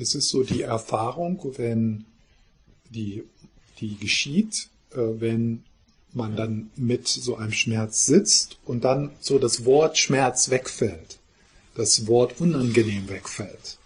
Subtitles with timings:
[0.00, 2.04] es ist so die Erfahrung, wenn
[2.90, 3.24] die,
[3.80, 5.62] die geschieht, äh, wenn
[6.12, 11.18] man dann mit so einem Schmerz sitzt und dann so das Wort Schmerz wegfällt,
[11.74, 13.78] das Wort unangenehm wegfällt.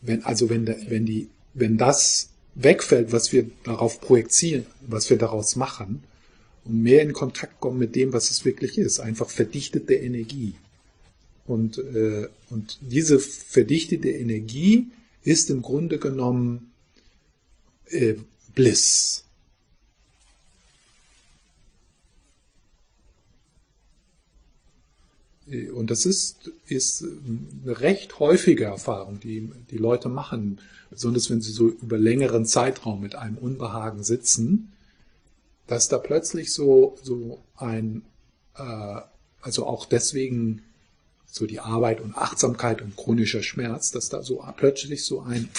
[0.00, 5.56] Wenn, also wenn, wenn, die, wenn das wegfällt, was wir darauf projizieren, was wir daraus
[5.56, 6.04] machen,
[6.64, 10.54] und mehr in Kontakt kommen mit dem, was es wirklich ist, einfach verdichtete Energie.
[11.46, 14.88] Und, äh, und diese verdichtete Energie
[15.22, 16.72] ist im Grunde genommen
[17.86, 18.14] äh,
[18.54, 19.24] Bliss.
[25.72, 30.58] Und das ist, ist eine recht häufige Erfahrung, die die Leute machen,
[30.90, 34.72] besonders wenn sie so über längeren Zeitraum mit einem Unbehagen sitzen,
[35.68, 38.02] dass da plötzlich so, so ein,
[38.56, 39.00] äh,
[39.40, 40.62] also auch deswegen
[41.36, 45.50] so die Arbeit und Achtsamkeit und chronischer Schmerz, dass da so plötzlich so ein,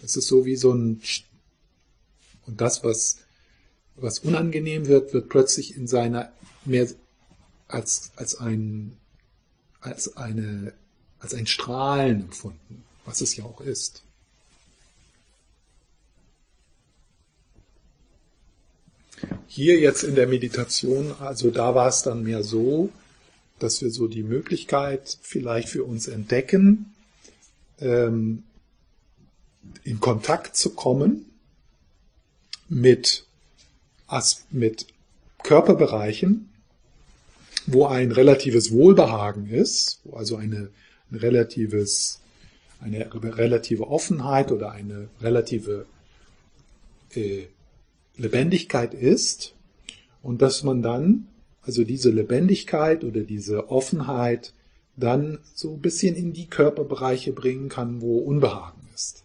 [0.00, 1.00] das ist so wie so ein,
[2.46, 3.18] und das, was,
[3.94, 6.32] was unangenehm wird, wird plötzlich in seiner
[6.64, 6.88] mehr
[7.68, 8.96] als, als ein,
[9.80, 10.72] als eine,
[11.20, 14.02] als ein Strahlen empfunden, was es ja auch ist.
[19.46, 22.90] Hier jetzt in der Meditation, also da war es dann mehr so,
[23.58, 26.94] dass wir so die Möglichkeit vielleicht für uns entdecken,
[27.80, 28.42] ähm,
[29.84, 31.26] in Kontakt zu kommen
[32.68, 33.26] mit,
[34.50, 34.86] mit
[35.42, 36.50] Körperbereichen,
[37.66, 40.70] wo ein relatives Wohlbehagen ist, wo also eine,
[41.10, 42.20] ein relatives,
[42.80, 45.86] eine relative Offenheit oder eine relative
[47.14, 47.46] äh,
[48.16, 49.54] Lebendigkeit ist
[50.22, 51.28] und dass man dann
[51.66, 54.54] also diese Lebendigkeit oder diese Offenheit
[54.96, 59.24] dann so ein bisschen in die Körperbereiche bringen kann, wo Unbehagen ist.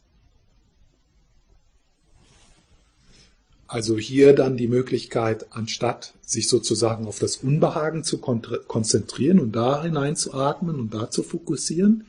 [3.68, 9.84] Also hier dann die Möglichkeit, anstatt sich sozusagen auf das Unbehagen zu konzentrieren und da
[9.84, 12.06] hineinzuatmen und da zu fokussieren,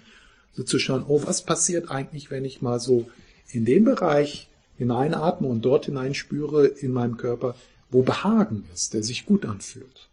[0.54, 3.08] so zu schauen, oh, was passiert eigentlich, wenn ich mal so
[3.50, 7.54] in den Bereich hineinatme und dort hineinspüre in meinem Körper,
[7.90, 10.08] wo Behagen ist, der sich gut anfühlt.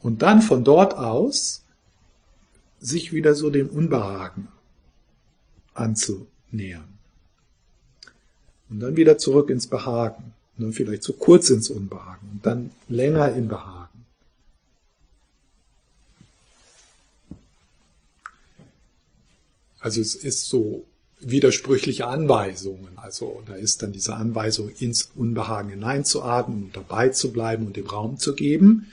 [0.00, 1.62] Und dann von dort aus
[2.80, 4.48] sich wieder so dem Unbehagen
[5.74, 6.98] anzunähern.
[8.70, 10.32] Und dann wieder zurück ins Behagen.
[10.56, 13.80] Und dann vielleicht so kurz ins Unbehagen und dann länger in Behagen.
[19.80, 20.84] Also es ist so
[21.20, 22.98] widersprüchliche Anweisungen.
[22.98, 27.86] Also da ist dann diese Anweisung, ins Unbehagen hineinzuatmen und dabei zu bleiben und dem
[27.86, 28.86] Raum zu geben.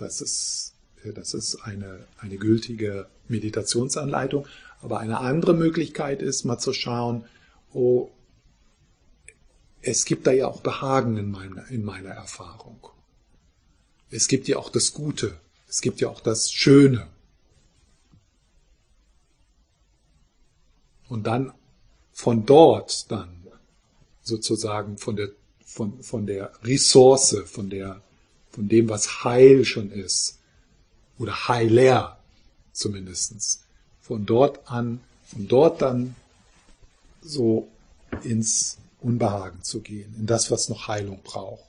[0.00, 0.74] Das ist,
[1.04, 4.46] das ist eine, eine gültige Meditationsanleitung.
[4.80, 7.26] Aber eine andere Möglichkeit ist, mal zu schauen,
[7.72, 8.10] oh,
[9.82, 12.88] es gibt da ja auch Behagen in meiner, in meiner Erfahrung.
[14.10, 15.38] Es gibt ja auch das Gute.
[15.68, 17.06] Es gibt ja auch das Schöne.
[21.08, 21.52] Und dann
[22.12, 23.46] von dort dann
[24.22, 25.30] sozusagen von der,
[25.64, 28.02] von, von der Ressource, von der
[28.60, 30.38] von dem, was heil schon ist,
[31.18, 32.18] oder heiler
[32.72, 33.62] zumindestens,
[34.02, 36.14] von dort an, von dort dann
[37.22, 37.68] so
[38.22, 41.64] ins Unbehagen zu gehen, in das, was noch Heilung braucht.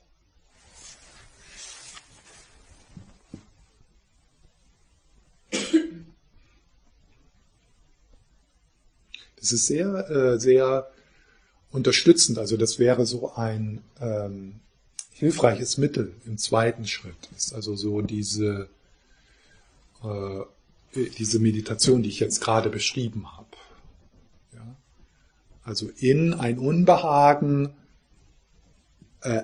[9.37, 10.91] Das ist sehr, äh, sehr
[11.71, 12.37] unterstützend.
[12.37, 14.59] Also das wäre so ein ähm,
[15.11, 18.69] hilfreiches Mittel im zweiten Schritt ist also so diese,
[20.03, 20.41] äh,
[21.17, 23.57] diese Meditation, die ich jetzt gerade beschrieben habe.
[24.53, 24.75] Ja?
[25.63, 27.73] Also in ein Unbehagen
[29.21, 29.43] äh,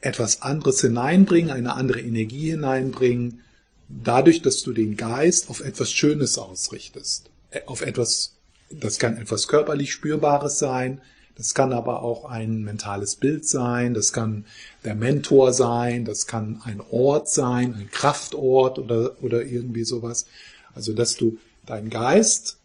[0.00, 3.40] etwas anderes hineinbringen, eine andere Energie hineinbringen,
[3.88, 8.36] dadurch, dass du den Geist auf etwas Schönes ausrichtest, äh, auf etwas,
[8.70, 11.02] das kann etwas körperlich Spürbares sein,
[11.40, 14.44] das kann aber auch ein mentales Bild sein, das kann
[14.84, 20.26] der Mentor sein, das kann ein Ort sein, ein Kraftort oder, oder irgendwie sowas.
[20.74, 22.58] Also, dass du deinen Geist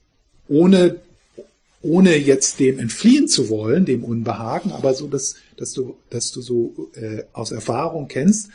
[0.49, 0.97] ohne,
[1.81, 6.41] ohne jetzt dem entfliehen zu wollen, dem Unbehagen, aber so, dass, dass du, dass du
[6.41, 8.49] so äh, aus Erfahrung kennst,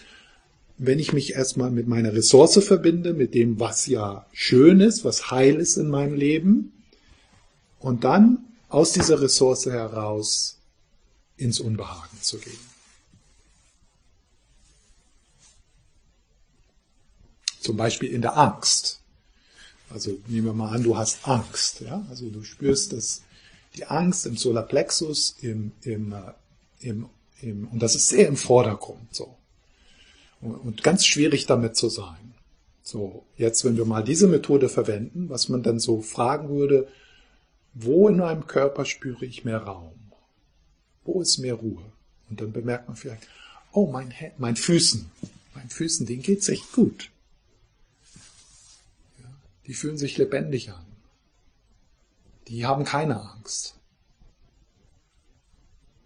[0.77, 5.31] wenn ich mich erstmal mit meiner Ressource verbinde, mit dem, was ja schön ist, was
[5.31, 6.73] heil ist in meinem Leben,
[7.79, 10.59] und dann aus dieser Ressource heraus
[11.37, 12.59] ins Unbehagen zu gehen.
[17.61, 19.01] Zum Beispiel in der Angst.
[19.91, 21.81] Also nehmen wir mal an, du hast Angst.
[21.81, 22.07] Ja?
[22.09, 23.23] Also du spürst dass
[23.77, 26.33] die Angst im Solarplexus, im, im, äh,
[26.81, 27.09] im,
[27.43, 29.37] im, und das ist sehr im Vordergrund so.
[30.41, 32.35] Und, und ganz schwierig damit zu sein.
[32.83, 36.89] So, jetzt, wenn wir mal diese Methode verwenden, was man dann so fragen würde,
[37.75, 39.99] wo in meinem Körper spüre ich mehr Raum?
[41.05, 41.83] Wo ist mehr Ruhe?
[42.29, 43.27] Und dann bemerkt man vielleicht,
[43.73, 45.11] oh, mein, mein Füßen,
[45.55, 47.11] mein Füßen, denen geht's echt gut.
[49.19, 49.33] Ja,
[49.67, 50.87] die fühlen sich lebendig an.
[52.49, 53.75] Die haben keine Angst.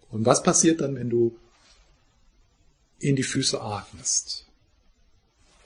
[0.09, 1.37] Und was passiert dann, wenn du
[2.99, 4.45] in die Füße atmest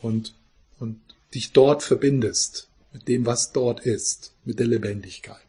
[0.01, 0.33] und,
[0.79, 0.99] und
[1.33, 5.45] dich dort verbindest mit dem, was dort ist, mit der Lebendigkeit,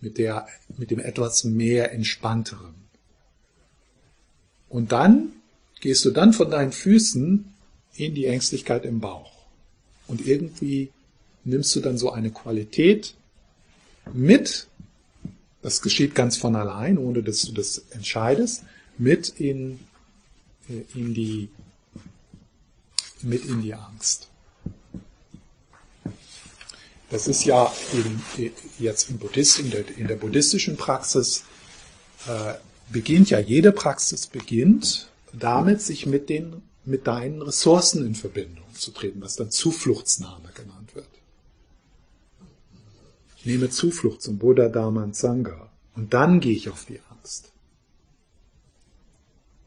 [0.00, 0.46] mit, der,
[0.76, 2.74] mit dem etwas mehr Entspannteren.
[4.68, 5.32] Und dann
[5.80, 7.52] gehst du dann von deinen Füßen
[7.94, 9.32] in die Ängstlichkeit im Bauch.
[10.06, 10.90] Und irgendwie
[11.44, 13.14] nimmst du dann so eine Qualität
[14.12, 14.68] mit,
[15.62, 18.64] das geschieht ganz von allein, ohne dass du das entscheidest,
[18.96, 19.80] mit in,
[20.68, 21.48] äh, in die,
[23.22, 24.27] mit in die Angst.
[27.10, 27.72] Das ist ja
[28.36, 31.44] in, jetzt im Buddhist, in, der, in der buddhistischen Praxis
[32.26, 32.54] äh,
[32.90, 38.92] beginnt ja jede Praxis beginnt damit, sich mit den mit deinen Ressourcen in Verbindung zu
[38.92, 41.06] treten, was dann Zufluchtsnahme genannt wird.
[43.36, 47.52] Ich nehme Zuflucht zum Buddha, Dharma und Sangha und dann gehe ich auf die Angst.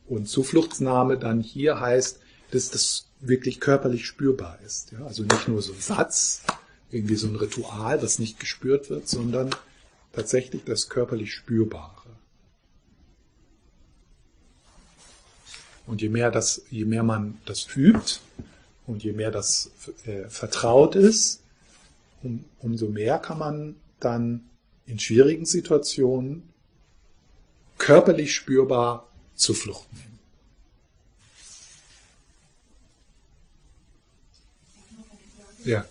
[0.07, 4.91] Und Zufluchtsnahme dann hier heißt, dass das wirklich körperlich spürbar ist.
[4.91, 5.05] Ja?
[5.05, 6.41] Also nicht nur so ein Satz,
[6.91, 9.49] irgendwie so ein Ritual, das nicht gespürt wird, sondern
[10.11, 12.09] tatsächlich das körperlich Spürbare.
[15.87, 18.19] Und je mehr, das, je mehr man das übt
[18.87, 19.71] und je mehr das
[20.05, 21.41] äh, vertraut ist,
[22.23, 24.49] um, umso mehr kann man dann
[24.85, 26.43] in schwierigen Situationen
[27.77, 30.19] körperlich spürbar Zuflucht nehmen.
[35.63, 35.85] Ja.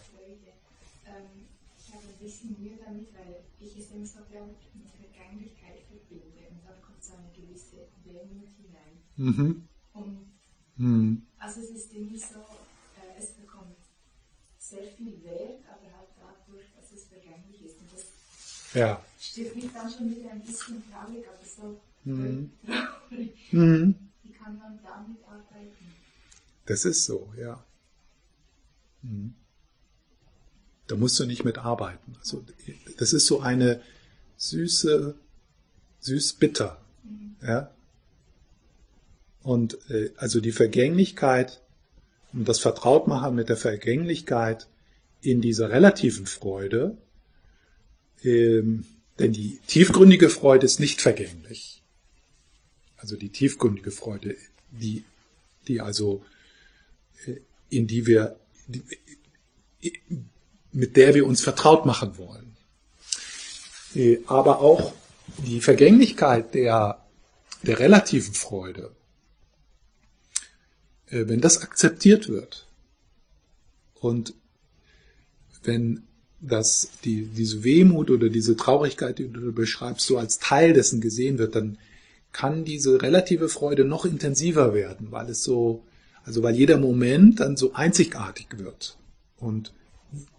[9.20, 9.68] Mhm.
[10.76, 11.22] Mhm.
[11.38, 12.40] Also es ist irgendwie so,
[12.96, 13.76] äh, es bekommt
[14.58, 17.78] sehr viel Wert, aber halt dadurch, dass es vergänglich ist.
[17.80, 19.04] Und das ja.
[19.20, 22.50] stimmt mich dann schon wieder ein bisschen traurig, aber so mhm.
[22.64, 23.30] traurig.
[23.52, 23.96] Mhm.
[24.22, 25.92] Wie kann man damit arbeiten?
[26.66, 27.62] Das ist so, ja.
[29.02, 29.34] Mhm.
[30.86, 32.16] Da musst du nicht mit arbeiten.
[32.20, 32.44] Also,
[32.96, 33.82] das ist so eine
[34.36, 35.14] süße,
[35.98, 36.80] süß-bitter.
[37.02, 37.36] Mhm.
[37.42, 37.70] Ja?
[39.42, 41.60] Und äh, also die Vergänglichkeit
[42.32, 44.68] und das Vertrautmachen mit der Vergänglichkeit
[45.22, 46.96] in dieser relativen Freude,
[48.22, 48.84] ähm,
[49.18, 51.82] denn die tiefgründige Freude ist nicht vergänglich.
[52.96, 54.36] Also die tiefgründige Freude,
[54.70, 55.04] die,
[55.68, 56.24] die also,
[57.26, 57.36] äh,
[57.68, 58.82] in die wir, die,
[60.72, 62.56] mit der wir uns vertraut machen wollen.
[63.94, 64.92] Äh, aber auch
[65.46, 67.04] die Vergänglichkeit der,
[67.62, 68.94] der relativen Freude,
[71.10, 72.66] wenn das akzeptiert wird
[73.94, 74.34] und
[75.62, 76.04] wenn
[76.40, 81.38] das, die, diese Wehmut oder diese Traurigkeit, die du beschreibst, so als Teil dessen gesehen
[81.38, 81.78] wird, dann
[82.32, 85.84] kann diese relative Freude noch intensiver werden, weil es so,
[86.24, 88.96] also weil jeder Moment dann so einzigartig wird
[89.38, 89.74] und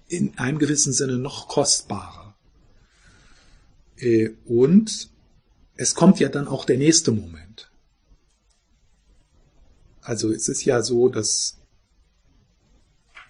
[0.07, 2.35] in einem gewissen Sinne noch kostbarer.
[3.97, 5.09] Äh, und
[5.75, 7.70] es kommt ja dann auch der nächste Moment.
[10.01, 11.57] Also es ist ja so, dass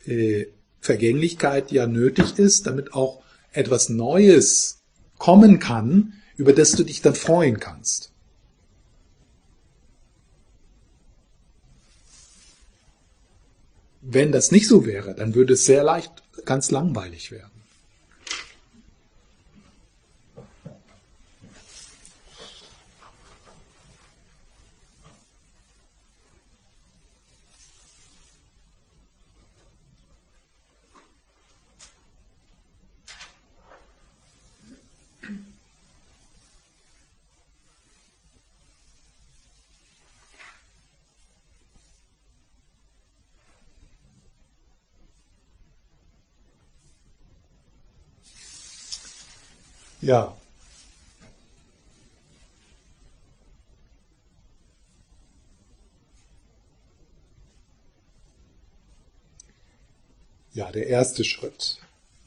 [0.06, 0.46] äh,
[0.80, 4.82] Vergänglichkeit ja nötig ist, damit auch etwas Neues
[5.18, 8.12] kommen kann, über das du dich dann freuen kannst.
[14.02, 16.12] Wenn das nicht so wäre, dann würde es sehr leicht
[16.46, 17.51] ganz langweilig werden.
[50.02, 50.36] Ja.
[60.54, 61.78] Ja, der erste Schritt.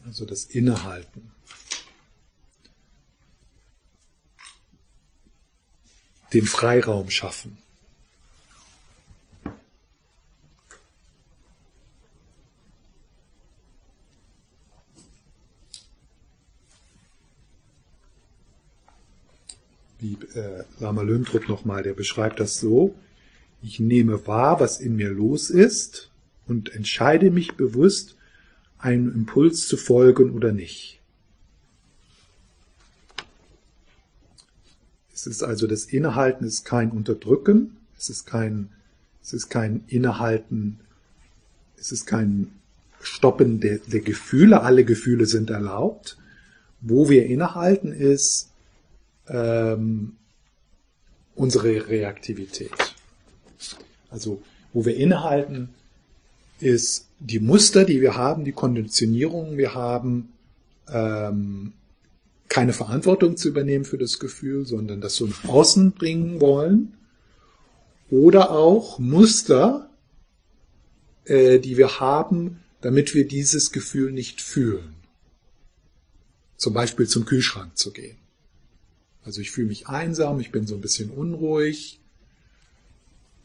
[0.07, 1.33] Also das Innehalten.
[6.33, 7.59] Den Freiraum schaffen.
[20.01, 20.19] Wie
[20.85, 22.95] Lama Löntrup nochmal, der beschreibt das so,
[23.63, 26.11] ich nehme wahr, was in mir los ist
[26.47, 28.17] und entscheide mich bewusst,
[28.77, 31.01] einem Impuls zu folgen oder nicht.
[35.15, 38.69] Es ist also das Innehalten ist kein Unterdrücken, es ist kein,
[39.23, 40.81] es ist kein Innehalten,
[41.79, 42.53] es ist kein
[43.01, 46.19] Stoppen der, der Gefühle, alle Gefühle sind erlaubt.
[46.83, 48.51] Wo wir innehalten ist
[49.29, 50.17] ähm,
[51.35, 52.71] unsere Reaktivität.
[54.11, 55.71] Also wo wir innehalten
[56.61, 60.33] ist die Muster, die wir haben, die Konditionierungen, wir haben,
[60.89, 61.73] ähm,
[62.49, 66.95] keine Verantwortung zu übernehmen für das Gefühl, sondern das so nach außen bringen wollen.
[68.11, 69.91] Oder auch Muster,
[71.25, 74.95] äh, die wir haben, damit wir dieses Gefühl nicht fühlen.
[76.57, 78.17] Zum Beispiel zum Kühlschrank zu gehen.
[79.25, 82.01] Also ich fühle mich einsam, ich bin so ein bisschen unruhig,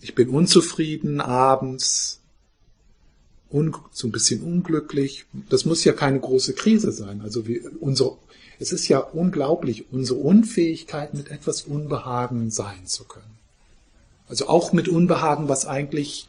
[0.01, 2.19] ich bin unzufrieden abends,
[3.51, 5.25] un, so ein bisschen unglücklich.
[5.49, 7.21] Das muss ja keine große Krise sein.
[7.21, 8.17] Also wir, unsere,
[8.59, 13.37] es ist ja unglaublich, unsere Unfähigkeit, mit etwas Unbehagen sein zu können.
[14.27, 16.27] Also auch mit Unbehagen, was eigentlich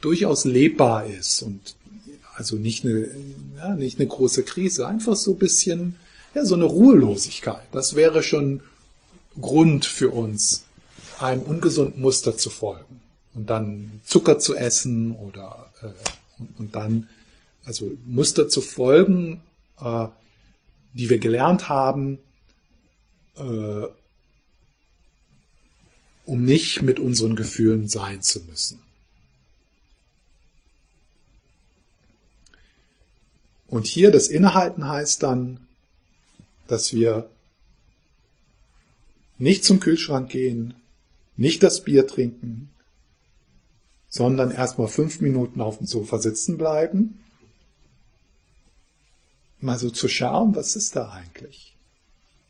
[0.00, 1.76] durchaus lebbar ist und
[2.34, 3.08] also nicht eine,
[3.56, 5.96] ja, nicht eine große Krise, einfach so ein bisschen,
[6.34, 7.62] ja, so eine Ruhelosigkeit.
[7.72, 8.60] Das wäre schon
[9.40, 10.64] Grund für uns,
[11.18, 13.00] einem ungesunden Muster zu folgen
[13.34, 17.08] und dann Zucker zu essen oder äh, und, dann
[17.64, 19.42] also Muster zu folgen,
[19.80, 20.06] äh,
[20.92, 22.18] die wir gelernt haben,
[23.36, 23.86] äh,
[26.24, 28.80] um nicht mit unseren Gefühlen sein zu müssen.
[33.68, 35.66] Und hier das Innehalten heißt dann,
[36.68, 37.28] dass wir
[39.38, 40.74] nicht zum Kühlschrank gehen,
[41.36, 42.70] nicht das Bier trinken,
[44.08, 47.20] sondern erstmal fünf Minuten auf dem Sofa sitzen bleiben,
[49.60, 51.76] mal so zu schauen, was ist da eigentlich?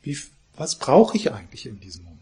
[0.01, 0.17] Wie,
[0.55, 2.21] was brauche ich eigentlich in diesem Moment?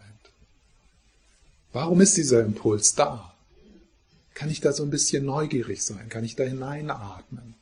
[1.74, 3.34] Warum ist dieser Impuls da?
[4.34, 6.10] Kann ich da so ein bisschen neugierig sein?
[6.10, 7.56] Kann ich da hineinatmen?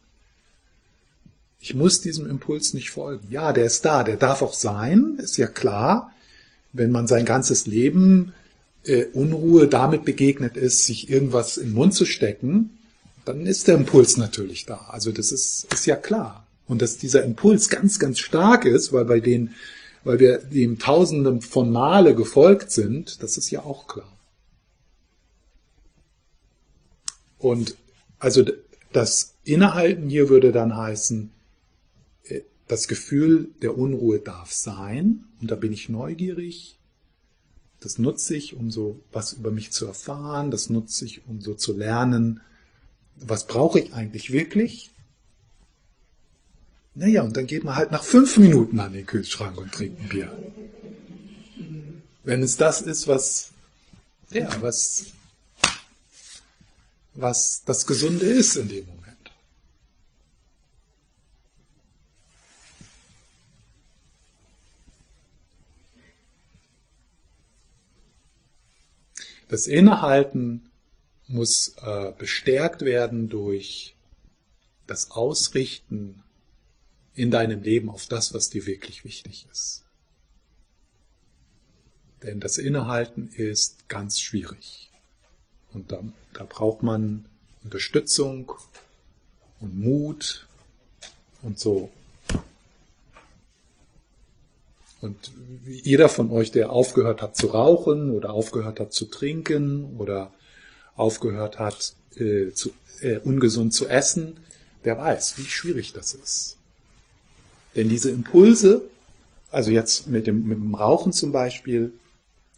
[1.60, 3.28] Ich muss diesem Impuls nicht folgen.
[3.32, 6.13] Ja, der ist da, der darf auch sein, ist ja klar.
[6.74, 8.34] Wenn man sein ganzes Leben
[8.86, 12.78] äh, Unruhe damit begegnet ist, sich irgendwas im Mund zu stecken,
[13.26, 14.88] dann ist der Impuls natürlich da.
[14.90, 16.46] Also das ist, ist ja klar.
[16.68, 19.52] Und dass dieser Impuls ganz, ganz stark ist, weil bei den,
[20.04, 24.12] weil wir dem Tausenden von Male gefolgt sind, das ist ja auch klar.
[27.38, 27.76] Und
[28.20, 28.44] also
[28.94, 31.32] das Innehalten hier würde dann heißen,
[32.68, 36.78] das Gefühl der Unruhe darf sein, und da bin ich neugierig,
[37.84, 40.52] das nutze ich, um so was über mich zu erfahren.
[40.52, 42.40] Das nutze ich, um so zu lernen,
[43.18, 44.92] was brauche ich eigentlich wirklich?
[46.96, 50.10] Naja, und dann geht man halt nach fünf Minuten an den Kühlschrank und trinkt ein
[50.10, 50.32] Bier.
[52.24, 53.50] Wenn es das ist, was,
[54.32, 55.08] ja, was,
[57.16, 58.93] was das Gesunde ist in dem Moment.
[69.54, 70.72] Das Innehalten
[71.28, 73.96] muss äh, bestärkt werden durch
[74.88, 76.24] das Ausrichten
[77.14, 79.84] in deinem Leben auf das, was dir wirklich wichtig ist.
[82.24, 84.90] Denn das Innehalten ist ganz schwierig.
[85.72, 87.26] Und da, da braucht man
[87.64, 88.54] Unterstützung
[89.60, 90.48] und Mut
[91.44, 91.92] und so
[95.04, 95.34] Und
[95.66, 100.32] jeder von euch, der aufgehört hat zu rauchen oder aufgehört hat zu trinken oder
[100.96, 104.38] aufgehört hat, äh, zu, äh, ungesund zu essen,
[104.86, 106.56] der weiß, wie schwierig das ist.
[107.76, 108.84] Denn diese Impulse,
[109.52, 111.92] also jetzt mit dem, mit dem Rauchen zum Beispiel,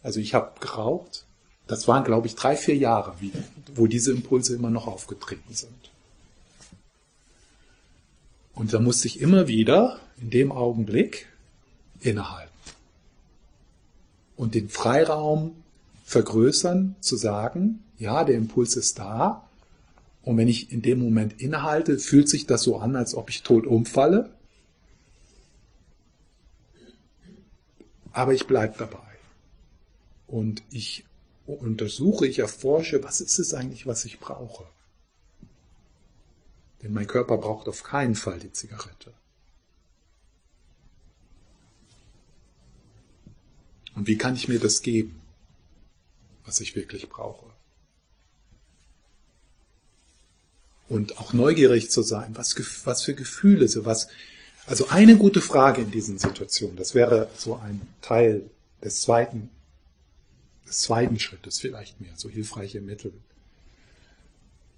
[0.04, 1.24] also ich habe geraucht,
[1.66, 3.32] das waren, glaube ich, drei, vier Jahre, wie,
[3.74, 5.90] wo diese Impulse immer noch aufgetreten sind.
[8.54, 11.26] Und da musste ich immer wieder in dem Augenblick
[12.00, 12.56] innehalten
[14.36, 15.56] und den Freiraum
[16.04, 19.48] vergrößern, zu sagen, ja, der Impuls ist da.
[20.22, 23.42] Und wenn ich in dem Moment innehalte, fühlt sich das so an, als ob ich
[23.42, 24.30] tot umfalle.
[28.12, 28.98] Aber ich bleibe dabei.
[30.26, 31.04] Und ich
[31.46, 34.64] untersuche, ich erforsche, was ist es eigentlich, was ich brauche.
[36.82, 39.12] Denn mein Körper braucht auf keinen Fall die Zigarette.
[43.96, 45.20] Und wie kann ich mir das geben,
[46.44, 47.46] was ich wirklich brauche?
[50.88, 54.08] Und auch neugierig zu sein, was, was für Gefühle, so was.
[54.66, 58.48] Also eine gute Frage in diesen Situationen, das wäre so ein Teil
[58.84, 59.48] des zweiten,
[60.68, 63.12] des zweiten Schrittes vielleicht mehr, so hilfreiche Mittel.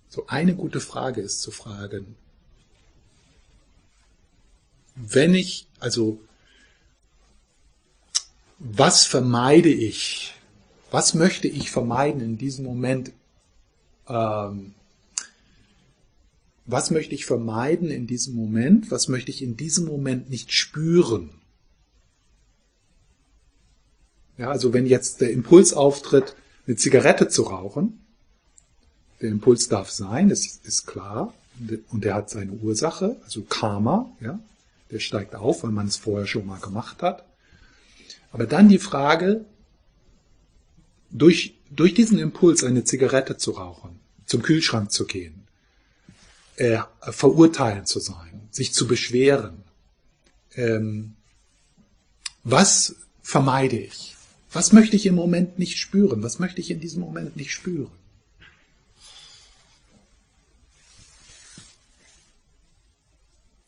[0.09, 2.17] So eine gute Frage ist zu fragen,
[4.95, 6.21] wenn ich, also
[8.59, 10.35] was vermeide ich?
[10.91, 13.12] Was möchte ich vermeiden in diesem Moment?
[14.09, 14.75] Ähm,
[16.65, 18.91] was möchte ich vermeiden in diesem Moment?
[18.91, 21.31] Was möchte ich in diesem Moment nicht spüren?
[24.37, 26.37] Ja, also wenn jetzt der Impuls auftritt,
[26.67, 28.00] eine Zigarette zu rauchen,
[29.21, 31.35] der Impuls darf sein, das ist klar,
[31.91, 34.38] und der hat seine Ursache, also Karma, ja,
[34.91, 37.25] der steigt auf, weil man es vorher schon mal gemacht hat.
[38.32, 39.44] Aber dann die Frage,
[41.11, 45.47] durch, durch diesen Impuls eine Zigarette zu rauchen, zum Kühlschrank zu gehen,
[46.56, 49.62] äh, verurteilen zu sein, sich zu beschweren,
[50.54, 51.14] ähm,
[52.44, 54.16] was vermeide ich?
[54.50, 56.23] Was möchte ich im Moment nicht spüren?
[56.23, 57.92] Was möchte ich in diesem Moment nicht spüren?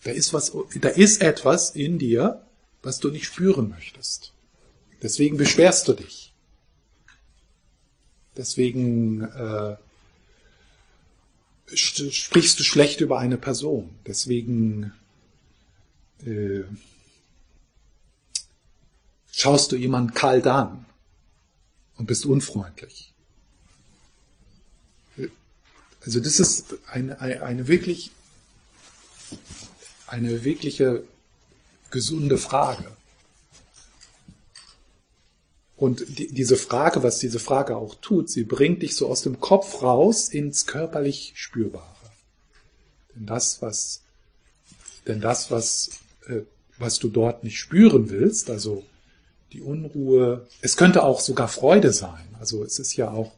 [0.02, 2.46] Da ist was, da ist etwas in dir,
[2.82, 4.32] was du nicht spüren möchtest.
[5.02, 6.32] Deswegen beschwerst du dich.
[8.36, 9.76] Deswegen äh,
[11.74, 13.90] sprichst du schlecht über eine Person.
[14.06, 14.92] Deswegen
[16.24, 16.62] äh,
[19.32, 20.84] schaust du jemanden kalt an
[21.96, 23.12] und bist unfreundlich.
[26.02, 28.10] Also das ist eine, eine, eine wirklich
[30.06, 31.04] eine wirkliche
[31.90, 32.96] gesunde Frage.
[35.80, 39.40] Und die, diese Frage, was diese Frage auch tut, sie bringt dich so aus dem
[39.40, 41.86] Kopf raus ins körperlich Spürbare.
[43.16, 44.02] Denn das, was,
[45.08, 45.90] denn das, was,
[46.28, 46.42] äh,
[46.78, 48.84] was du dort nicht spüren willst, also
[49.54, 52.28] die Unruhe, es könnte auch sogar Freude sein.
[52.38, 53.32] Also es ist ja auch,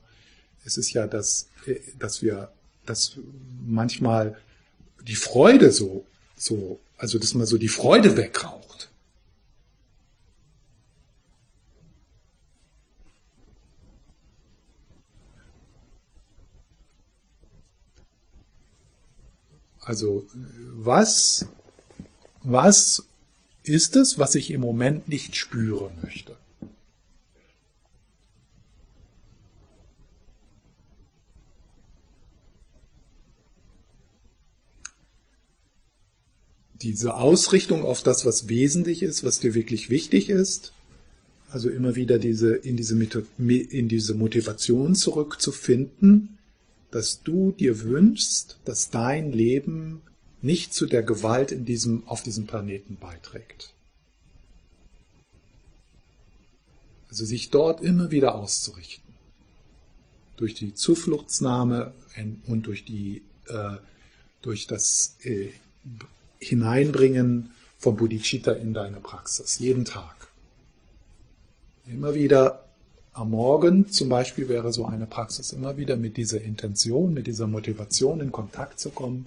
[0.64, 2.50] es ist ja das, äh, dass wir,
[2.87, 3.18] dass
[3.64, 4.37] manchmal
[5.07, 6.05] die Freude so
[6.42, 8.62] so, also dass man so die Freude wegraucht.
[19.85, 20.27] Also
[20.75, 21.47] was,
[22.42, 23.05] was
[23.62, 26.37] ist es, was ich im Moment nicht spüren möchte?
[36.83, 40.73] diese Ausrichtung auf das, was wesentlich ist, was dir wirklich wichtig ist,
[41.49, 42.97] also immer wieder diese, in, diese,
[43.38, 46.38] in diese Motivation zurückzufinden,
[46.92, 50.02] dass du dir wünschst, dass dein Leben
[50.42, 53.72] nicht zu der Gewalt in diesem, auf diesem Planeten beiträgt.
[57.09, 59.12] Also sich dort immer wieder auszurichten.
[60.37, 61.94] Durch die Zufluchtsnahme
[62.46, 63.76] und durch die, äh,
[64.42, 65.50] durch das äh,
[66.40, 70.28] Hineinbringen von Bodhicitta in deine Praxis, jeden Tag.
[71.87, 72.68] Immer wieder
[73.12, 77.46] am Morgen zum Beispiel wäre so eine Praxis, immer wieder mit dieser Intention, mit dieser
[77.46, 79.27] Motivation in Kontakt zu kommen.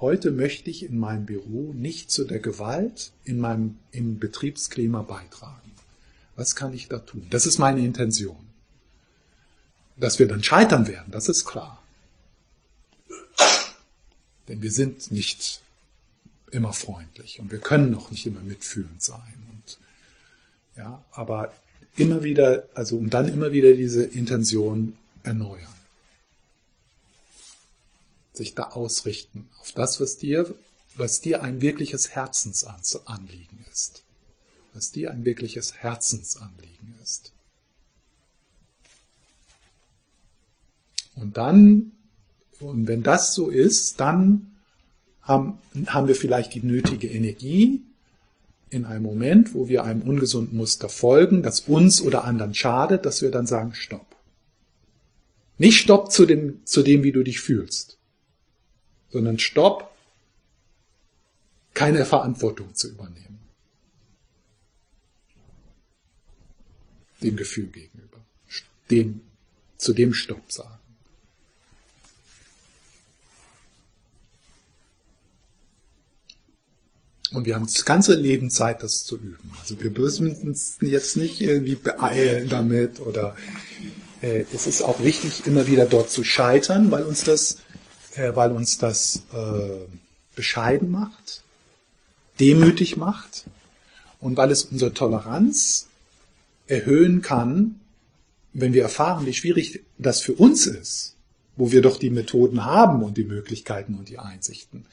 [0.00, 5.72] Heute möchte ich in meinem Büro nicht zu der Gewalt in meinem, im Betriebsklima beitragen.
[6.36, 7.26] Was kann ich da tun?
[7.30, 8.36] Das ist meine Intention.
[9.96, 11.82] Dass wir dann scheitern werden, das ist klar.
[14.46, 15.60] Denn wir sind nicht
[16.50, 19.34] immer freundlich und wir können auch nicht immer mitfühlend sein.
[19.52, 19.78] Und,
[20.76, 21.52] ja, aber
[21.98, 25.74] immer wieder, also und dann immer wieder diese Intention erneuern.
[28.32, 30.54] Sich da ausrichten auf das, was dir,
[30.96, 34.02] was dir ein wirkliches Herzensanliegen ist.
[34.74, 37.32] Was dir ein wirkliches Herzensanliegen ist.
[41.16, 41.92] Und dann,
[42.60, 44.56] und wenn das so ist, dann
[45.22, 47.82] haben, haben wir vielleicht die nötige Energie
[48.70, 53.22] in einem Moment, wo wir einem ungesunden Muster folgen, das uns oder anderen schadet, dass
[53.22, 54.16] wir dann sagen, stopp.
[55.56, 57.98] Nicht stopp zu dem, zu dem, wie du dich fühlst,
[59.10, 59.90] sondern stopp,
[61.74, 63.28] keine Verantwortung zu übernehmen.
[67.22, 68.24] dem Gefühl gegenüber.
[68.90, 69.20] Dem,
[69.76, 70.77] zu dem Stopp sagen.
[77.32, 79.52] Und wir haben das ganze Leben Zeit, das zu üben.
[79.60, 83.36] Also wir müssen uns jetzt nicht irgendwie beeilen damit oder
[84.22, 87.58] äh, es ist auch wichtig, immer wieder dort zu scheitern, weil uns das,
[88.14, 89.86] äh, weil uns das äh,
[90.34, 91.42] bescheiden macht,
[92.40, 93.44] demütig macht
[94.20, 95.88] und weil es unsere Toleranz
[96.66, 97.80] erhöhen kann,
[98.52, 101.14] wenn wir erfahren, wie schwierig das für uns ist,
[101.56, 104.86] wo wir doch die Methoden haben und die Möglichkeiten und die Einsichten.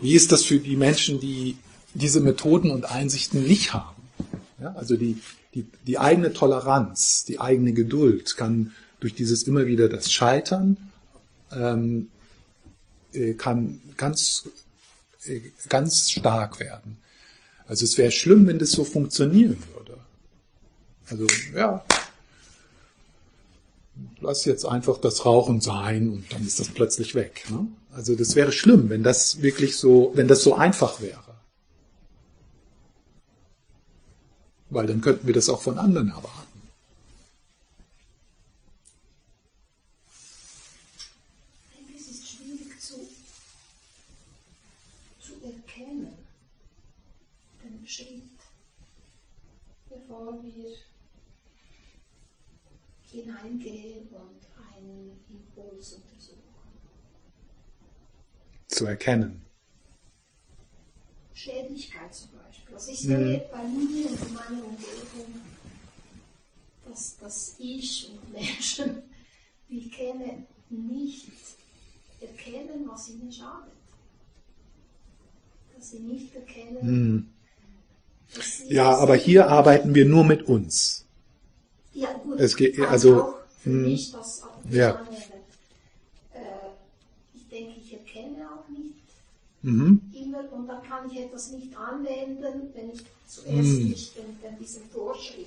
[0.00, 1.56] Wie ist das für die Menschen, die
[1.94, 4.02] diese Methoden und Einsichten nicht haben?
[4.60, 5.18] Ja, also die,
[5.54, 10.76] die, die eigene Toleranz, die eigene Geduld kann durch dieses immer wieder das Scheitern
[11.52, 12.08] ähm,
[13.12, 14.48] äh, kann ganz,
[15.26, 16.98] äh, ganz stark werden.
[17.66, 19.98] Also es wäre schlimm, wenn das so funktionieren würde.
[21.08, 21.84] Also ja,
[24.20, 27.44] lass jetzt einfach das Rauchen sein und dann ist das plötzlich weg.
[27.50, 27.66] Ne?
[27.92, 31.22] Also das wäre schlimm, wenn das wirklich so, wenn das so einfach wäre.
[34.70, 36.62] Weil dann könnten wir das auch von anderen erwarten.
[41.96, 42.94] Es ist schwierig zu,
[45.20, 46.08] zu erkennen,
[47.62, 48.22] den Schritt,
[49.88, 50.74] bevor wir
[53.14, 54.40] hineingehen und
[54.74, 56.42] einen Impuls untersuchen.
[58.66, 59.44] Zu erkennen.
[61.32, 62.74] Schädlichkeit zum Beispiel.
[62.74, 63.42] Also ich sehe mhm.
[63.52, 65.40] bei mir und in meiner Umgebung,
[66.88, 69.02] dass, dass ich und Menschen,
[69.68, 71.30] die kenne, nicht
[72.20, 73.72] erkennen, was ihnen schadet.
[75.76, 76.78] Dass sie nicht erkennen.
[76.82, 77.30] Mhm.
[78.68, 81.03] Ja, aber hier arbeiten wir nur mit uns.
[81.94, 82.40] Ja, gut.
[82.40, 85.00] Es geht, also, auch für mh, mich das auch ja.
[86.34, 86.38] Äh,
[87.34, 88.94] ich denke, ich erkenne auch nicht
[89.62, 90.00] mhm.
[90.12, 93.88] immer und dann kann ich etwas nicht anwenden, wenn ich zuerst Mhm.
[93.88, 95.46] nicht den, den, diesen Vorschritt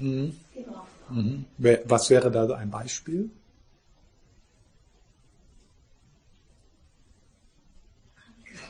[0.00, 0.36] Mhm.
[0.54, 1.20] gemacht habe.
[1.20, 1.44] Mhm.
[1.84, 3.30] Was wäre da ein Beispiel?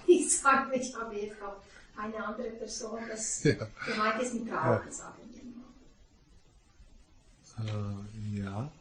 [0.07, 1.61] Ich sage, ich habe jetzt auch
[2.01, 3.55] eine andere Person, das Ja.
[3.87, 5.32] gemeint ist mit Rauchen, sagen wir mal.
[7.59, 8.73] Äh, ja.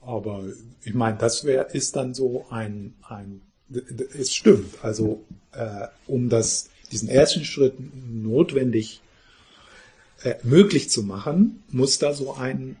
[0.00, 0.44] Aber
[0.82, 3.42] ich meine, das wär, ist dann so ein, ein
[4.18, 4.82] es stimmt.
[4.82, 7.74] Also äh, um das, diesen ersten Schritt
[8.10, 9.00] notwendig
[10.22, 12.76] äh, möglich zu machen, muss da so ein,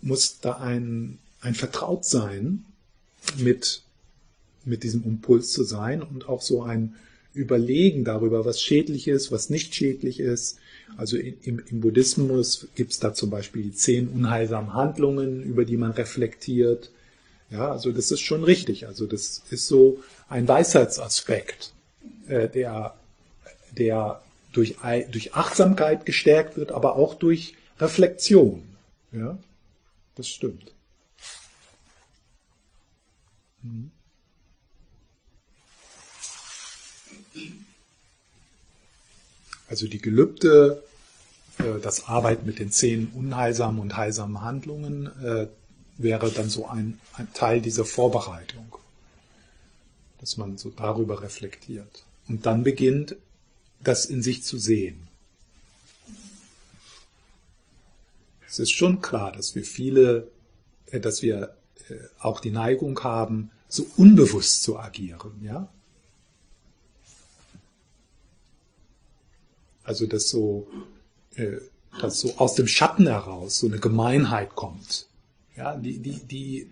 [0.00, 2.64] muss da ein, ein Vertrautsein
[3.38, 3.82] mit,
[4.64, 6.94] mit diesem Impuls zu sein und auch so ein
[7.32, 10.58] Überlegen darüber, was schädlich ist, was nicht schädlich ist.
[10.96, 15.76] Also im, im Buddhismus gibt es da zum Beispiel die zehn unheilsamen Handlungen, über die
[15.76, 16.90] man reflektiert.
[17.50, 18.86] Ja, also das ist schon richtig.
[18.86, 21.72] Also das ist so ein Weisheitsaspekt,
[22.26, 22.94] äh, der,
[23.76, 24.76] der durch,
[25.10, 28.62] durch Achtsamkeit gestärkt wird, aber auch durch Reflexion.
[29.12, 29.38] Ja,
[30.16, 30.72] das stimmt.
[33.62, 33.90] Mhm.
[39.70, 40.82] Also die Gelübde,
[41.58, 45.46] äh, das Arbeiten mit den zehn unheilsamen und heilsamen Handlungen äh,
[45.96, 48.74] wäre dann so ein, ein Teil dieser Vorbereitung,
[50.18, 53.14] dass man so darüber reflektiert und dann beginnt,
[53.82, 55.06] das in sich zu sehen.
[58.48, 60.26] Es ist schon klar, dass wir viele,
[60.86, 61.54] äh, dass wir
[62.18, 65.68] auch die Neigung haben, so unbewusst zu agieren, ja?
[69.90, 70.68] Also dass so,
[71.34, 71.56] äh,
[72.00, 75.08] dass so aus dem Schatten heraus so eine Gemeinheit kommt,
[75.56, 76.70] ja, die, die, die,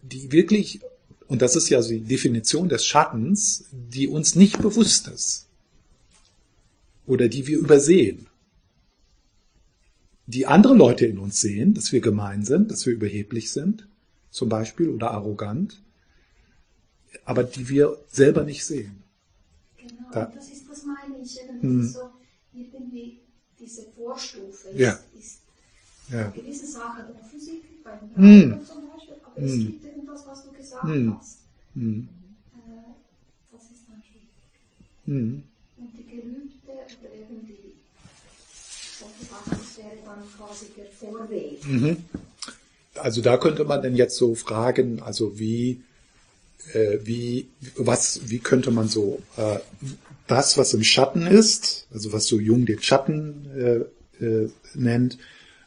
[0.00, 0.80] die wirklich,
[1.28, 5.46] und das ist ja so die Definition des Schattens, die uns nicht bewusst ist.
[7.04, 8.28] Oder die wir übersehen,
[10.26, 13.86] die andere Leute in uns sehen, dass wir gemein sind, dass wir überheblich sind,
[14.30, 15.82] zum Beispiel, oder arrogant,
[17.26, 19.03] aber die wir selber nicht sehen.
[19.88, 21.88] Genau, Da- das ist, das meine ich, irgendwie Hm.
[21.92, 22.10] so,
[22.52, 23.18] irgendwie
[23.58, 24.98] diese Vorstufe ist, Ja.
[25.12, 25.40] ist
[26.10, 26.28] Ja.
[26.30, 28.52] gewisse Sachen offensichtlich, beim Hm.
[28.52, 29.64] Rauchen zum Beispiel, aber es Hm.
[29.66, 31.18] gibt irgendwas, was du gesagt Hm.
[31.18, 31.38] hast.
[31.74, 32.08] Hm.
[32.54, 32.94] Äh,
[33.52, 34.28] das ist dann schwierig.
[35.06, 35.42] Hm.
[35.76, 37.74] Und die Gelübde oder eben die
[38.98, 41.64] solche Sachen, das wäre dann quasi der Vorweg.
[41.66, 41.96] Mhm.
[42.96, 45.82] Also da könnte man denn jetzt so fragen, also wie,
[46.72, 49.58] äh, wie, was, wie könnte man so äh,
[50.26, 53.86] das, was im Schatten ist, also was so Jung den Schatten
[54.20, 55.18] äh, äh, nennt,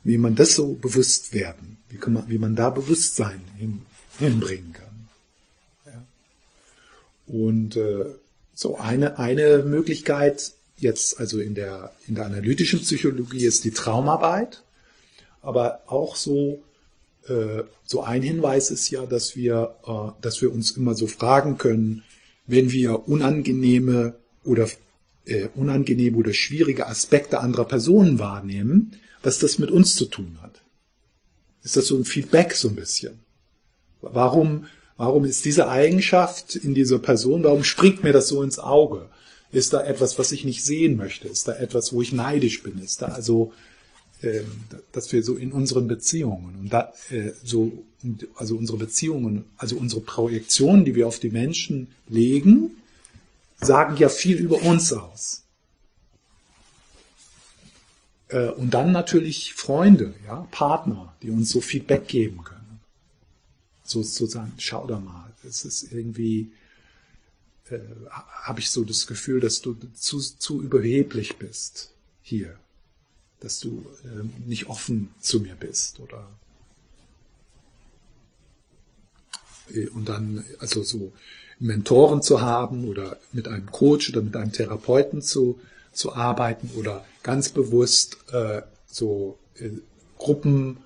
[0.04, 3.82] wie man das so bewusst werden, wie, kann man, wie man da Bewusstsein hin,
[4.18, 5.10] hinbringen kann.
[5.86, 6.06] Ja.
[7.28, 8.06] Und äh,
[8.54, 14.64] so eine, eine Möglichkeit jetzt, also in der, in der analytischen Psychologie ist die Traumarbeit,
[15.42, 16.64] aber auch so,
[17.84, 22.04] so ein Hinweis ist ja, dass wir, äh, dass wir uns immer so fragen können,
[22.46, 24.70] wenn wir unangenehme oder
[25.26, 30.62] äh, unangenehme oder schwierige Aspekte anderer Personen wahrnehmen, was das mit uns zu tun hat.
[31.64, 33.20] Ist das so ein Feedback so ein bisschen?
[34.02, 39.10] Warum, warum ist diese Eigenschaft in dieser Person, warum springt mir das so ins Auge?
[39.52, 41.28] Ist da etwas, was ich nicht sehen möchte?
[41.28, 42.80] Ist da etwas, wo ich neidisch bin?
[42.80, 43.77] Ist da also, äh,
[44.92, 47.84] dass wir so in unseren Beziehungen und da, äh, so,
[48.36, 52.72] also unsere Beziehungen, also unsere Projektionen, die wir auf die Menschen legen,
[53.62, 55.44] sagen ja viel über uns aus.
[58.30, 62.80] Äh, und dann natürlich Freunde, ja, Partner, die uns so Feedback geben können.
[63.84, 66.52] So sozusagen, schau da mal, es ist irgendwie,
[67.70, 72.58] äh, habe ich so das Gefühl, dass du zu, zu überheblich bist hier,
[73.40, 76.28] dass du äh, nicht offen zu mir bist oder
[79.74, 81.12] äh, und dann also so
[81.60, 85.60] Mentoren zu haben oder mit einem Coach oder mit einem Therapeuten zu,
[85.92, 89.70] zu arbeiten oder ganz bewusst äh, so äh,
[90.18, 90.78] Gruppen,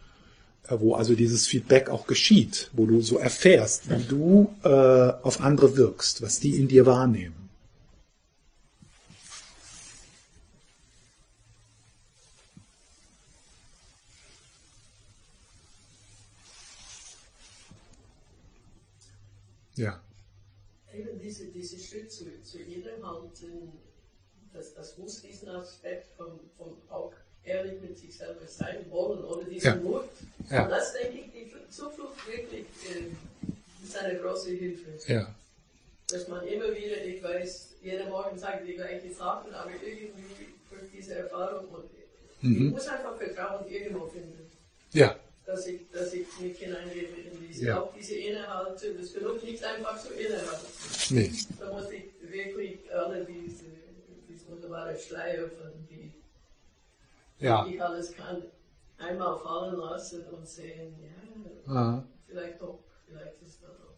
[0.67, 5.41] äh, wo also dieses Feedback auch geschieht, wo du so erfährst, wie du äh, auf
[5.41, 7.40] andere wirkst, was die in dir wahrnehmen.
[19.81, 20.01] Ja
[20.93, 23.71] eben diese, diese Schritt zu, zu innehalten,
[24.53, 27.13] das, das muss diesen Aspekt von, von auch
[27.43, 29.75] ehrlich mit sich selber sein wollen oder diesen ja.
[29.75, 30.03] Mut.
[30.49, 30.63] Ja.
[30.63, 35.11] Und das denke ich, die Zuflucht wirklich äh, ist eine große Hilfe.
[35.11, 35.33] Ja.
[36.09, 40.91] Dass man immer wieder, ich weiß, jeden Morgen sagt die gleichen Sachen, aber irgendwie durch
[40.93, 41.85] diese Erfahrung und
[42.41, 42.67] mhm.
[42.67, 44.40] ich muss einfach Vertrauen irgendwo finden.
[45.51, 47.81] Dass ich, dass ich mich hineinlebe in diese, ja.
[47.81, 48.93] auch diese Innehalte.
[48.95, 50.65] Das genug nicht einfach so innehalten.
[51.09, 51.31] Nee.
[51.59, 53.65] Da muss ich wirklich alle diese,
[54.29, 56.13] diese wunderbare Schleier von die,
[57.39, 57.65] ja.
[57.65, 58.43] ich alles kann,
[58.97, 60.95] einmal fallen lassen und sehen,
[61.67, 62.03] ja, Aha.
[62.27, 63.95] vielleicht doch, vielleicht ist das doch.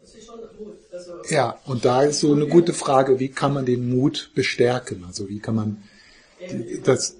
[0.00, 0.78] Das ist schon Mut.
[0.90, 5.04] Also, ja, und da ist so eine gute Frage, wie kann man den Mut bestärken?
[5.04, 5.84] Also wie kann man
[6.84, 7.16] das,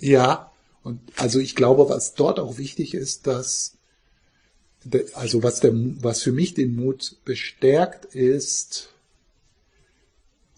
[0.00, 3.76] ja, und also ich glaube, was dort auch wichtig ist, dass
[5.14, 8.94] also was der was für mich den Mut bestärkt ist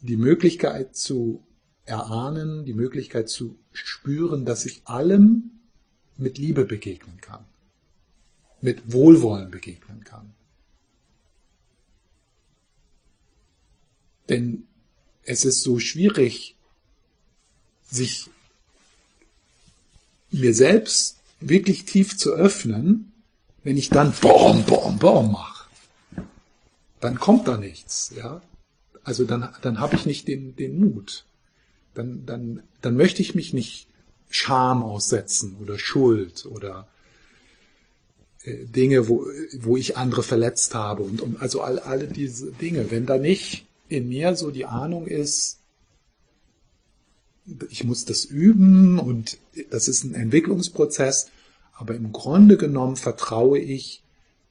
[0.03, 1.42] die Möglichkeit zu
[1.85, 5.50] erahnen, die Möglichkeit zu spüren, dass ich allem
[6.16, 7.44] mit Liebe begegnen kann,
[8.61, 10.33] mit Wohlwollen begegnen kann.
[14.29, 14.66] Denn
[15.24, 16.57] es ist so schwierig,
[17.83, 18.31] sich
[20.31, 23.12] mir selbst wirklich tief zu öffnen,
[23.62, 25.69] wenn ich dann Bom, Bom, Bom mache.
[27.01, 28.43] Dann kommt da nichts, ja.
[29.03, 31.25] Also dann, dann habe ich nicht den, den Mut.
[31.95, 33.88] Dann, dann, dann möchte ich mich nicht
[34.29, 36.87] Scham aussetzen oder Schuld oder
[38.45, 39.27] äh, Dinge, wo,
[39.59, 42.90] wo ich andere verletzt habe und, und also all, alle diese Dinge.
[42.90, 45.60] Wenn da nicht in mir so die Ahnung ist,
[47.68, 49.38] ich muss das üben und
[49.70, 51.30] das ist ein Entwicklungsprozess,
[51.72, 54.02] aber im Grunde genommen vertraue ich,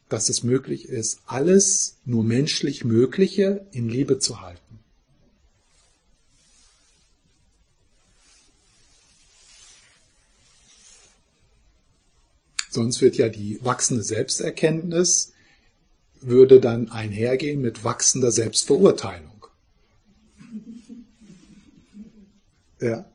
[0.10, 4.80] dass es möglich ist, alles nur menschlich Mögliche in Liebe zu halten.
[12.72, 15.34] Sonst wird ja die wachsende Selbsterkenntnis,
[16.22, 19.39] würde dann einhergehen mit wachsender Selbstverurteilung.
[22.82, 23.06] Ja.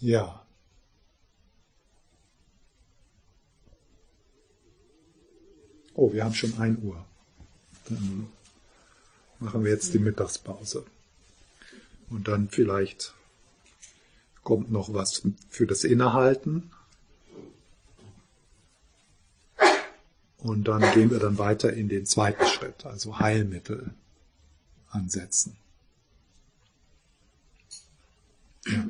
[0.00, 0.42] Ja.
[5.94, 7.04] Oh, wir haben schon ein Uhr.
[7.88, 8.28] Dann
[9.38, 10.84] machen wir jetzt die Mittagspause.
[12.10, 13.14] Und dann vielleicht
[14.42, 16.72] kommt noch was für das Innehalten.
[20.42, 23.94] Und dann gehen wir dann weiter in den zweiten Schritt, also Heilmittel
[24.90, 25.56] ansetzen.
[28.66, 28.88] Ja.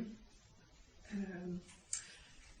[1.11, 1.61] Ähm,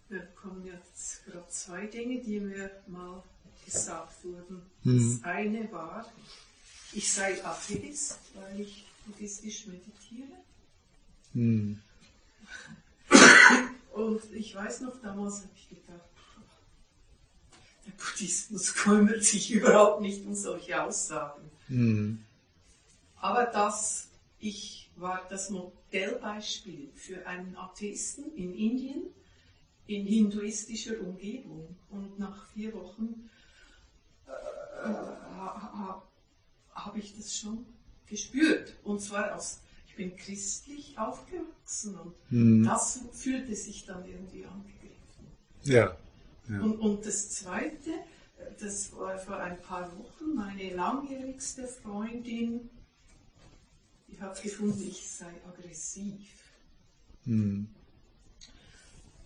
[0.09, 3.23] wir kommen jetzt gerade zwei Dinge, die mir mal
[3.65, 4.61] gesagt wurden.
[4.83, 5.19] Mhm.
[5.21, 6.05] Das eine war,
[6.91, 10.37] ich sei Atheist, weil ich buddhistisch meditiere.
[11.33, 11.81] Mhm.
[13.93, 16.12] Und ich weiß noch, damals habe ich gedacht,
[18.13, 21.49] Buddhismus kümmert sich überhaupt nicht um solche Aussagen.
[21.67, 22.23] Mhm.
[23.15, 29.03] Aber das, ich war das Modellbeispiel für einen Atheisten in Indien,
[29.87, 31.75] in hinduistischer Umgebung.
[31.89, 33.29] Und nach vier Wochen
[34.27, 34.31] äh,
[34.83, 36.01] habe
[36.73, 37.65] hab ich das schon
[38.07, 38.75] gespürt.
[38.83, 42.65] Und zwar aus, ich bin christlich aufgewachsen und mhm.
[42.65, 45.27] das fühlte sich dann irgendwie angegriffen.
[45.63, 45.95] Ja.
[46.49, 46.61] Ja.
[46.61, 47.91] Und, und das Zweite,
[48.59, 52.69] das war vor ein paar Wochen, meine langjährigste Freundin,
[54.07, 56.27] die hat gefunden, ich sei aggressiv.
[57.25, 57.67] Mhm.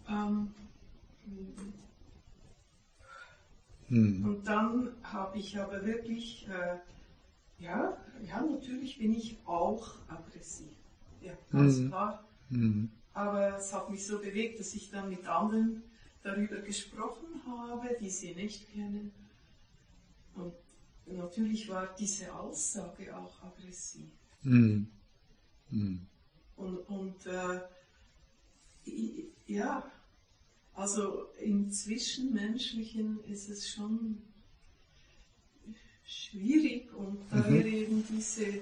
[0.07, 0.53] Ähm,
[3.89, 4.25] mhm.
[4.25, 6.77] Und dann habe ich aber wirklich, äh,
[7.61, 10.71] ja, ja, natürlich bin ich auch aggressiv.
[11.21, 11.87] Ja, ganz mhm.
[11.89, 12.23] klar.
[12.49, 12.91] Mhm.
[13.13, 15.81] Aber es hat mich so bewegt, dass ich dann mit anderen
[16.27, 19.11] darüber gesprochen habe, die sie nicht kennen.
[20.35, 20.53] Und
[21.05, 24.11] natürlich war diese Aussage auch aggressiv.
[24.43, 24.87] Mhm.
[25.69, 26.07] Mhm.
[26.57, 27.59] Und, und äh,
[29.47, 29.91] ja,
[30.73, 34.21] also im Zwischenmenschlichen ist es schon
[36.05, 37.53] schwierig und da mhm.
[37.53, 38.61] wäre eben diese,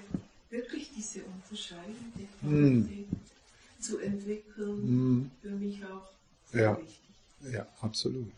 [0.49, 3.81] wirklich diese unterscheidende Qualität mhm.
[3.81, 5.31] zu entwickeln, mhm.
[5.41, 6.09] für mich auch
[6.53, 6.77] ja.
[6.77, 7.04] wichtig.
[7.51, 8.31] Ja, absolut.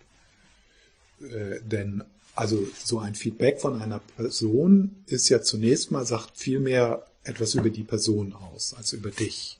[1.22, 2.04] Äh, denn
[2.36, 7.56] also so ein Feedback von einer Person ist ja zunächst mal, sagt viel mehr etwas
[7.56, 9.60] über die Person aus als über dich.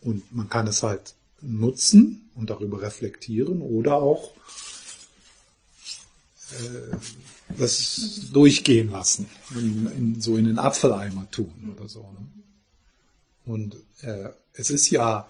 [0.00, 4.32] Und man kann es halt nutzen und darüber reflektieren oder auch
[6.52, 6.96] äh,
[7.58, 12.02] das durchgehen lassen, in, in, so in den Apfeleimer tun oder so.
[12.02, 12.28] Ne?
[13.46, 15.28] Und äh, es ist ja,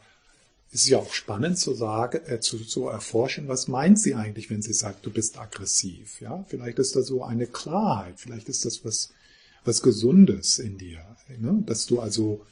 [0.71, 4.51] es ist ja auch spannend zu sagen, äh, zu, zu erforschen, was meint sie eigentlich,
[4.51, 6.21] wenn sie sagt, du bist aggressiv.
[6.21, 9.11] Ja, vielleicht ist da so eine Klarheit, vielleicht ist das was,
[9.65, 11.01] was Gesundes in dir,
[11.39, 11.63] ne?
[11.65, 12.45] dass du also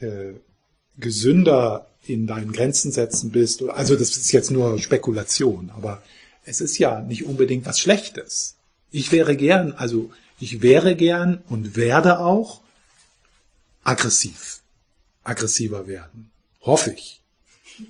[0.00, 0.32] äh,
[0.98, 3.62] gesünder in deinen Grenzen setzen bist.
[3.62, 6.02] Also das ist jetzt nur Spekulation, aber
[6.44, 8.56] es ist ja nicht unbedingt was Schlechtes.
[8.90, 12.60] Ich wäre gern, also ich wäre gern und werde auch
[13.84, 14.62] aggressiv,
[15.22, 16.30] aggressiver werden.
[16.60, 17.22] Hoffe ich.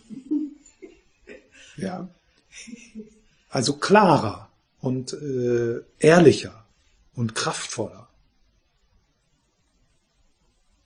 [1.76, 2.08] Ja.
[3.50, 6.64] Also klarer und äh, ehrlicher
[7.14, 8.08] und kraftvoller.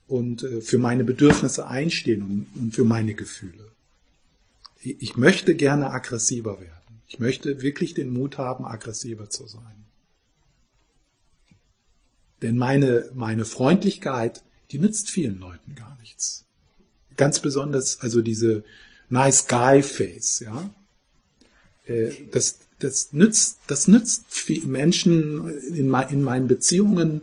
[0.07, 3.71] Und äh, für meine Bedürfnisse einstehen und, und für meine Gefühle.
[4.81, 7.01] Ich möchte gerne aggressiver werden.
[7.07, 9.85] Ich möchte wirklich den Mut haben, aggressiver zu sein.
[12.41, 16.45] Denn meine, meine Freundlichkeit, die nützt vielen Leuten gar nichts.
[17.17, 18.63] Ganz besonders, also diese
[19.11, 20.69] nice guy face, ja.
[21.85, 24.25] Äh, das, das nützt, das nützt
[24.65, 27.21] Menschen in, in meinen Beziehungen,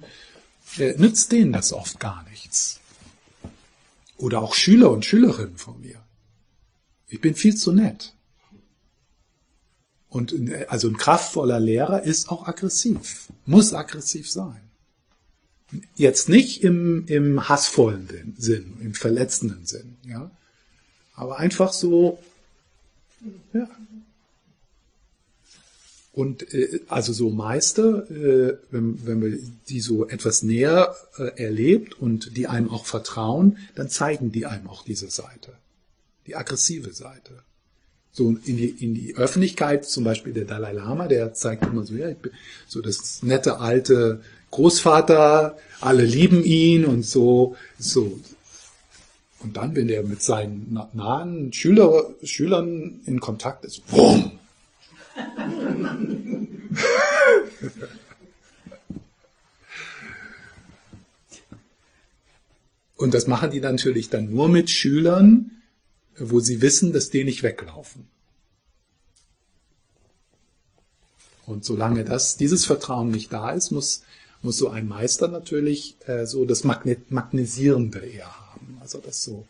[0.78, 2.80] äh, nützt denen das oft gar nichts.
[4.16, 6.00] Oder auch Schüler und Schülerinnen von mir.
[7.08, 8.14] Ich bin viel zu nett.
[10.08, 10.34] Und
[10.68, 14.60] also ein kraftvoller Lehrer ist auch aggressiv, muss aggressiv sein.
[15.94, 20.30] Jetzt nicht im, im hassvollen Sinn, im verletzenden Sinn, ja.
[21.18, 22.18] Aber einfach so,
[23.52, 23.68] ja.
[26.12, 32.00] Und äh, also so Meister, äh, wenn, wenn man die so etwas näher äh, erlebt
[32.00, 35.52] und die einem auch vertrauen, dann zeigen die einem auch diese Seite,
[36.26, 37.32] die aggressive Seite
[38.12, 41.94] so in die, in die Öffentlichkeit, zum Beispiel der Dalai Lama, der zeigt immer so,
[41.94, 42.32] ja, ich bin
[42.66, 48.18] so das nette alte Großvater, alle lieben ihn und so, so.
[49.40, 54.32] Und dann, wenn er mit seinen nahen Schüler, Schülern in Kontakt ist, boom!
[62.98, 65.52] Und das machen die natürlich dann nur mit Schülern,
[66.18, 68.08] wo sie wissen, dass die nicht weglaufen.
[71.46, 74.02] Und solange das, dieses Vertrauen nicht da ist, muss,
[74.42, 78.47] muss so ein Meister natürlich äh, so das Magnet, Magnesierende eher haben.
[78.88, 79.46] Also das so,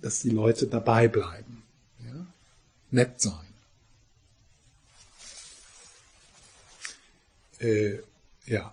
[0.00, 1.64] dass die Leute dabei bleiben.
[2.04, 2.24] Ja?
[2.92, 3.52] Nett sein.
[7.58, 7.98] Äh,
[8.46, 8.72] ja.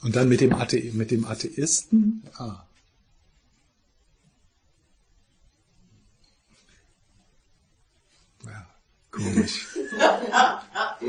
[0.00, 2.64] Und dann mit dem, Athe mit dem Atheisten, ah,
[8.46, 8.66] Ja,
[9.10, 9.66] komisch.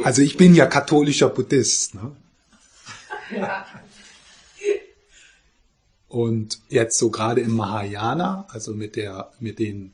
[0.03, 1.95] Also ich bin ja katholischer Buddhist.
[1.95, 2.18] Ne?
[3.32, 3.66] Ja.
[6.14, 9.93] Und jetzt so gerade im Mahayana, also mit der, mit den,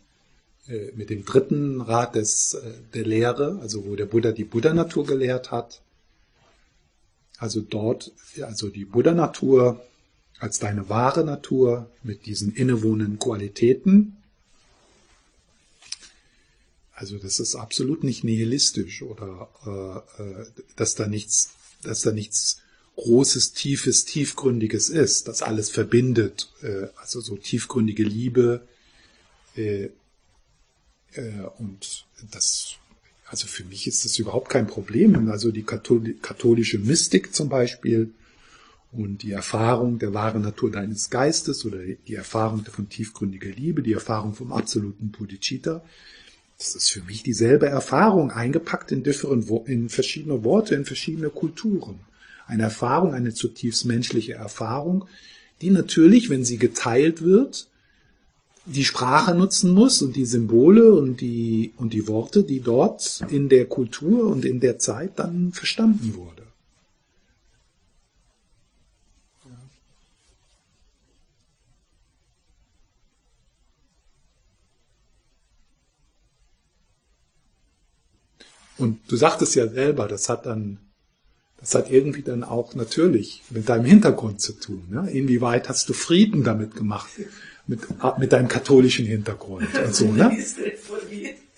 [0.67, 5.05] äh, mit dem dritten Rat des, äh, der Lehre, also wo der Buddha die Buddha-Natur
[5.05, 5.81] gelehrt hat.
[7.37, 8.11] Also dort,
[8.41, 9.81] also die Buddha-Natur
[10.39, 14.17] als deine wahre Natur mit diesen innewohnenden Qualitäten.
[16.91, 20.45] Also das ist absolut nicht nihilistisch oder äh, äh
[20.75, 21.51] dass da nichts,
[21.81, 22.61] dass da nichts
[22.99, 26.51] Großes, Tiefes, Tiefgründiges ist, das alles verbindet.
[26.61, 28.67] Äh, also so tiefgründige Liebe
[29.55, 29.85] äh,
[31.13, 32.75] äh, und das,
[33.25, 35.29] also für mich ist das überhaupt kein Problem.
[35.31, 38.11] Also die katholische Mystik zum Beispiel
[38.91, 43.93] und die Erfahrung der wahren Natur deines Geistes oder die Erfahrung von tiefgründiger Liebe, die
[43.93, 45.85] Erfahrung vom absoluten Bodhicitta,
[46.57, 52.01] das ist für mich dieselbe Erfahrung, eingepackt in, in verschiedene Worte, in verschiedene Kulturen
[52.49, 55.05] eine Erfahrung, eine zutiefst menschliche Erfahrung,
[55.61, 57.67] die natürlich, wenn sie geteilt wird,
[58.65, 63.49] die Sprache nutzen muss und die Symbole und die, und die Worte, die dort in
[63.49, 66.43] der Kultur und in der Zeit dann verstanden wurde.
[78.77, 80.79] Und du sagtest ja selber, das hat dann
[81.59, 84.87] das hat irgendwie dann auch natürlich mit deinem Hintergrund zu tun.
[84.89, 85.09] Ne?
[85.11, 87.09] Inwieweit hast du Frieden damit gemacht,
[87.67, 87.81] mit,
[88.17, 90.37] mit deinem katholischen Hintergrund und so, ne?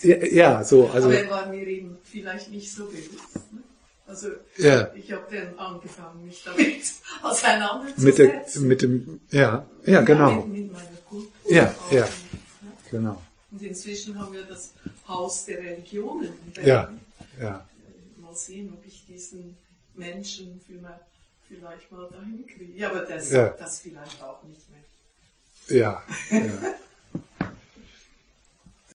[0.03, 1.09] Ja, ja, so, also.
[1.09, 3.35] Aber er war mir eben vielleicht nicht so bewusst.
[3.51, 3.61] Ne?
[4.07, 4.91] Also, ja.
[4.95, 6.81] ich habe dann angefangen, mich damit
[7.21, 8.67] auseinanderzusetzen.
[8.67, 10.41] Mit, der, mit dem, ja, ja, genau.
[10.47, 12.09] Mit meiner Kultur ja, ja, ne?
[12.89, 13.21] genau.
[13.51, 14.73] Und inzwischen haben wir das
[15.07, 16.33] Haus der Religionen.
[16.65, 16.91] Ja,
[17.39, 17.63] ja.
[18.17, 19.55] Mal sehen, ob ich diesen
[20.01, 20.59] Menschen
[21.47, 22.75] vielleicht mal dahin kriegen.
[22.75, 23.49] Ja, aber das, ja.
[23.49, 25.79] das vielleicht auch nicht mehr.
[25.79, 26.41] Ja, ja.